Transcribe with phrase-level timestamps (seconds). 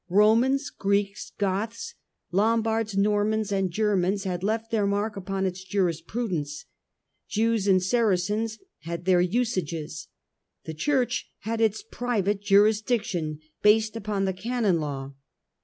[0.09, 1.93] Romans, Greeks, Goths,
[2.31, 6.65] Lombards, Normans and Germans had left their mark upon its jurisprudence:
[7.27, 10.07] Jews and Saracens had their usages:
[10.63, 15.13] the Church had its private jurisdiction, based upon the Canon Law.